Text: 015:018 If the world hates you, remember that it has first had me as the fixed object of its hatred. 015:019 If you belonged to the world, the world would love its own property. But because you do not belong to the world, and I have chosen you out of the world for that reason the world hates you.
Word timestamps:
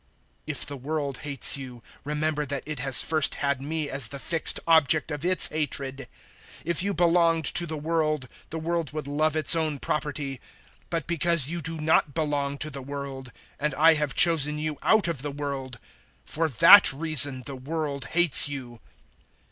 015:018 0.47 0.47
If 0.47 0.65
the 0.65 0.77
world 0.77 1.17
hates 1.19 1.57
you, 1.57 1.83
remember 2.03 2.43
that 2.43 2.63
it 2.65 2.79
has 2.79 3.03
first 3.03 3.35
had 3.35 3.61
me 3.61 3.87
as 3.87 4.07
the 4.07 4.17
fixed 4.17 4.59
object 4.65 5.11
of 5.11 5.23
its 5.23 5.45
hatred. 5.45 6.07
015:019 6.61 6.61
If 6.65 6.81
you 6.81 6.93
belonged 6.95 7.45
to 7.45 7.67
the 7.67 7.77
world, 7.77 8.27
the 8.49 8.57
world 8.57 8.93
would 8.93 9.05
love 9.07 9.35
its 9.35 9.55
own 9.55 9.77
property. 9.77 10.41
But 10.89 11.05
because 11.05 11.49
you 11.49 11.61
do 11.61 11.79
not 11.79 12.15
belong 12.15 12.57
to 12.57 12.71
the 12.71 12.81
world, 12.81 13.31
and 13.59 13.75
I 13.75 13.93
have 13.93 14.15
chosen 14.15 14.57
you 14.57 14.79
out 14.81 15.07
of 15.07 15.21
the 15.21 15.29
world 15.29 15.77
for 16.25 16.49
that 16.49 16.91
reason 16.91 17.43
the 17.45 17.55
world 17.55 18.05
hates 18.05 18.49
you. 18.49 18.79